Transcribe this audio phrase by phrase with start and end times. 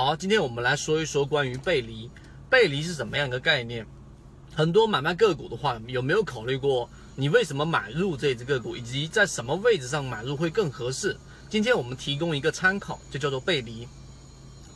[0.00, 2.08] 好，今天我们来说一说关于背离，
[2.48, 3.84] 背离是什么样一个概念？
[4.54, 11.16] 很多买卖个股的话，有没有考虑过你为什么买入这只个股，以及在什么位置上买入会更合适？
[11.50, 13.88] 今天我们提供一个参考，就叫做背离。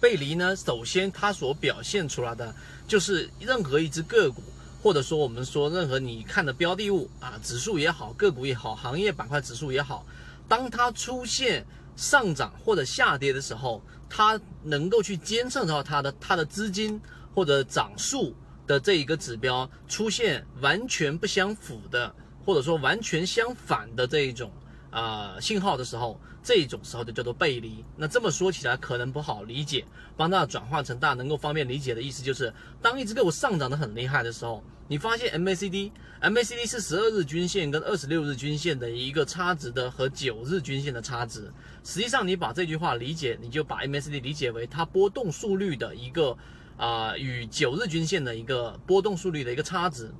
[0.00, 2.52] 背离呢，首先它所表现出来的
[2.88, 4.42] 就是任何一只个股，
[4.82, 10.04] 或者说我们说任何你看的标的物啊，指数也好，个股也好，行业板块指数也好，
[10.48, 11.64] 当它出现
[11.96, 17.00] 上涨或者下跌的时候，它能够去监测到它的它的资金
[17.34, 18.34] 或者涨速
[18.66, 24.50] 的这一个指标出现完全不相符的，或者说完全相反的这一种
[24.90, 27.84] 啊信号的时候，这种时候就叫做背离。
[27.96, 29.84] 那这么说起来可能不好理解，
[30.16, 34.62] 帮大家转化成大家能够方便理解的意思，就是当一只个股上涨的很厉害的时候。
[34.92, 41.50] 你发现 MACD，MACD 是十二日均线跟二十六日均线的一个差值的和九日均线的差值。
[41.82, 46.36] 实际上，你把这句话理解，你就把 MACD 理解为它波动速率的一个
[46.76, 50.12] 啊与九日均线的一个波动速率的一个差值。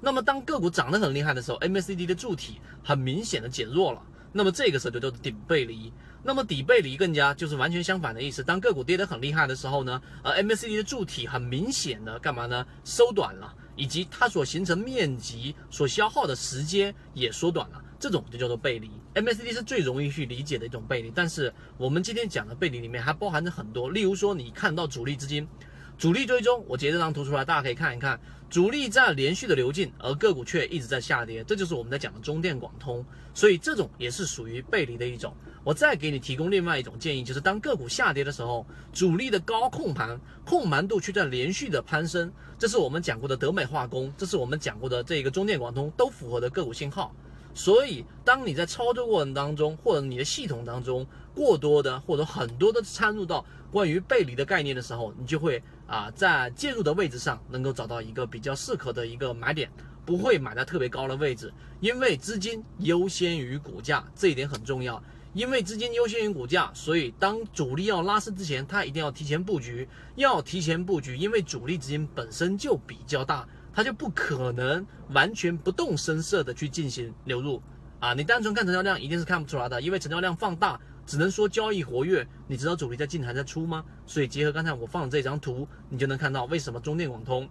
[0.00, 4.00] 那么，当个股涨得很厉害的时候，MACD 的柱体很明显的减弱了。
[4.32, 5.92] 那么这个时候就叫做顶背离。
[6.22, 8.44] 那么底背离更加就是完全相反的意思。
[8.44, 12.64] 当个股跌得很厉害的时候呢，呃，MACD 的柱体很明显的干嘛呢？
[12.84, 13.52] 收短了。
[13.80, 18.90] 以及它所形成面积所消耗的时间也缩短了，这种就叫做背离。
[19.14, 25.48] MACD 是最容易去理解的一种背离，但是我们今天讲的背离里面还包含着很多，例如说你看到主力资金、
[25.96, 28.20] 主力追踪，我截这张图出来，大家可以看一看。
[28.50, 35.34] 主力在连续的流进，而个股却一直在下跌，这就是我们在讲的中电广通，所以这种也是属于背离的一种。
[35.62, 47.14] 我再给你提供另外一种建议，就是当个股下跌的时候，主力的高控盘控盘度却在连续的攀升，这是我们讲过的德美化工，这是我们讲过的这个中电广通都符合的个股信号。
[47.52, 59.68] 所以，当你在操作过程当中，或者你的系统当中过多的或者很多的掺入到关于背离的概念的时候，你就会啊在介入的位置上能够找到一个比较适合的一个买点，
[60.06, 65.02] 不会买在特别高的位置，因为资金优先于股价，这一点很重要。
[65.32, 73.48] 因为资金优先于股价，所以当主力要拉升之前，它一定要提前布局，要提前布局，因为主力资金本身就比较大。
[73.72, 77.62] 它就不可能完全不动声色的去进行流入
[78.00, 78.12] 啊！
[78.14, 83.84] 你单纯看成交量一定是看不出来的，因为成交量放大只能说交易活跃，你知道主力在进还在出吗？
[84.06, 87.48] 所以结合刚才我放的这张图，你就能看到为什么中电广通，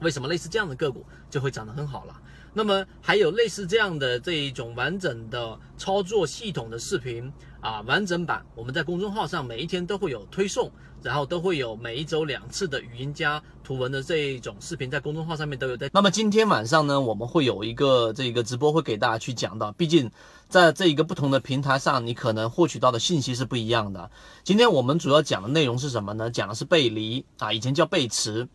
[0.00, 2.20] 为什么类似这样的个股就会涨得很好了。
[2.52, 7.30] 那么还有类似这样的这一种完整的操作系统的视频
[7.60, 10.70] 啊，完整版我们在公众号上每一天都会有推送。
[11.02, 15.88] 然后都会有每一周两次的语音加图文的这一种视频，在公众号上面都有在。
[15.92, 19.70] 那么今天晚上呢，我们会有一个这个直播，会给大家去讲到。
[19.72, 20.10] 毕竟
[20.48, 24.10] 在这一个不同的平台上，你可能获取到的信息是不一样的。
[24.42, 26.28] 今天我们主要讲的内容是什么呢？
[26.28, 28.48] 讲的是背离啊，以前叫背驰。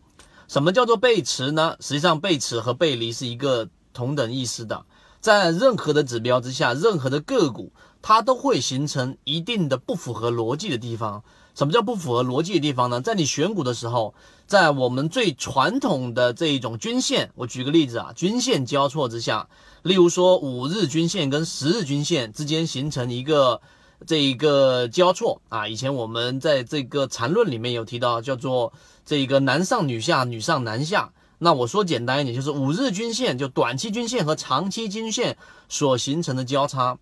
[0.48, 1.76] 什么叫做背驰呢？
[1.80, 4.84] 实际上背驰和背离是一个同等意思的。
[5.20, 7.72] 在任何的指标之下，任何的个股，
[8.02, 11.22] 它都会形成一定的不符合逻辑的地方。
[11.54, 13.00] 什么叫不符合逻辑的地方呢？
[13.00, 14.14] 在你选股的时候，
[14.46, 19.48] 在我们最传统的这一种均线，我举个例子啊，均线交错之下，
[19.82, 23.60] 例如说五日均线跟十日均线之间形成一个
[24.06, 28.72] 这一个交错啊，以前我们在这个缠论里面有提到，叫做
[29.04, 31.12] 这一个男上女下，女上男下。
[31.38, 35.36] 那我说简单一点，就是五日均线就短期均线和长期均线
[35.68, 36.98] 所形成的交叉。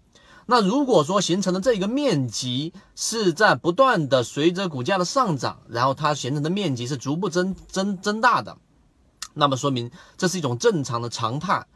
[0.46, 8.56] 那如果说形成的这个面积是在不断的随着股价的上涨，然后它形成的面积是逐步增增增大的，
[9.34, 11.66] 那么说明这是一种正常的常态。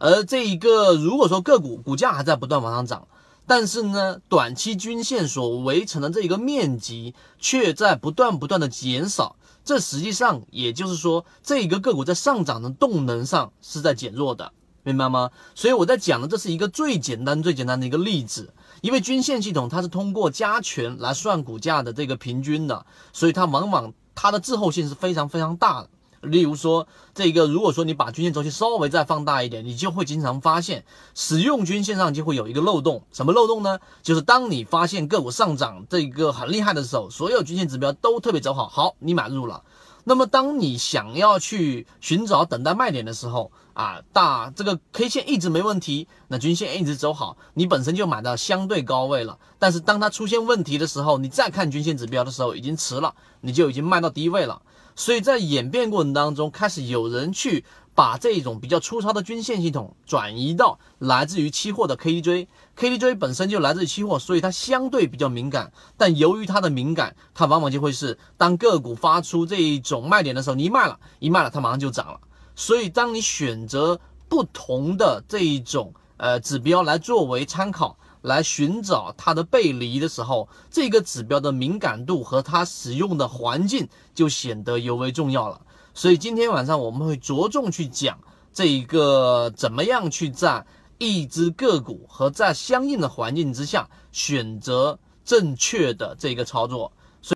[0.00, 3.06] 而这一个如果说个股股价还在不断往上涨，
[3.46, 14.52] 但是呢，短期均线所围成的这一个面积却在不断不断的减少，这实际上也就是说，这一个个股在上涨的动能上是在减弱的。
[14.86, 15.30] 明白吗？
[15.54, 18.52] 所以我在讲的这是一个最简单、最简单的一个例子，
[18.82, 25.88] 因为均线系统它是通过加权来算股价的这个平均的，所以它往往它的滞后性是非常非常大的。
[26.24, 30.84] 例如说，这个如果说你把均线周期稍微再放大一点，你就会经常发现
[31.14, 33.02] 使用均线上就会有一个漏洞。
[33.12, 33.78] 什么漏洞呢？
[34.02, 39.62] 就是当你发现个股上涨这个很厉害的时候，所有均线指标都特别走好，好，你买入了。
[40.06, 49.38] 那么，当你想要去寻找等待卖点的时候，啊，大这个 K 线一直没问题，那均线一直走好，你本身就买到相对高位了。
[49.58, 54.60] 但是当它出现问题的时候，你再看均线指标的时候，已经迟了，你就已经卖到低位了。
[54.96, 57.64] 所以在演变过程当中，开始有人去
[57.94, 65.72] 把这种比较粗糙的均线系统转移到来自于期货的 KDJ，KDJ 本身就来自于期货，所以它相对比较敏感。
[65.96, 72.20] 但由于它的敏感，它往往就会是当个股发出这一种卖点的时候，你一卖了，一卖了，它马上就涨了。
[72.54, 73.98] 所以当你选择
[74.28, 77.96] 不同的这一种呃指标来作为参考。
[78.24, 85.60] 来寻找它的背离的时候，这个指标的敏感度和它使用的环境就显得尤为重要了。
[85.92, 88.18] 所以今天晚上我们会着重去讲
[88.50, 90.64] 这一个怎么样去在
[90.96, 96.90] 一只个股和在相应的环境之下选择正确的这个操作。